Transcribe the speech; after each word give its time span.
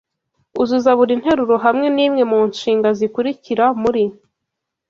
Uzuza 0.61 0.91
buri 0.99 1.13
nteruro 1.21 1.55
hamwe 1.65 1.87
nimwe 1.95 2.23
mu 2.31 2.39
nshinga 2.49 2.89
zikurikira 2.97 3.65
muri 3.81 4.03